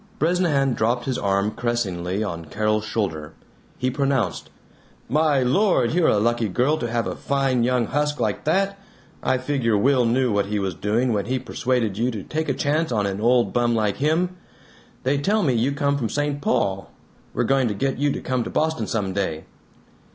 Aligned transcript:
Bresnahan 0.17 0.73
dropped 0.73 1.05
his 1.05 1.19
arm 1.19 1.51
caressingly 1.51 2.23
on 2.23 2.45
Carol's 2.45 2.85
shoulder; 2.85 3.33
he 3.77 3.91
pronounced, 3.91 4.49
"My 5.07 5.43
Lord, 5.43 5.91
you're 5.91 6.07
a 6.07 6.17
lucky 6.17 6.47
girl 6.49 6.77
to 6.79 6.89
have 6.89 7.05
a 7.05 7.15
fine 7.15 7.63
young 7.63 7.85
husk 7.85 8.19
like 8.19 8.43
that. 8.45 8.79
I 9.21 9.37
figure 9.37 9.77
Will 9.77 10.05
knew 10.05 10.31
what 10.31 10.47
he 10.47 10.57
was 10.57 10.73
doing 10.73 11.13
when 11.13 11.25
he 11.27 11.37
persuaded 11.37 11.99
you 11.99 12.09
to 12.09 12.23
take 12.23 12.49
a 12.49 12.55
chance 12.55 12.91
on 12.91 13.05
an 13.05 13.21
old 13.21 13.53
bum 13.53 13.75
like 13.75 13.97
him! 13.97 14.35
They 15.03 15.19
tell 15.19 15.43
me 15.43 15.53
you 15.53 15.71
come 15.71 15.97
from 15.99 16.09
St. 16.09 16.41
Paul. 16.41 16.89
We're 17.35 17.43
going 17.43 17.67
to 17.67 17.75
get 17.75 17.99
you 17.99 18.11
to 18.11 18.21
come 18.21 18.43
to 18.43 18.49
Boston 18.49 18.87
some 18.87 19.13
day." 19.13 19.43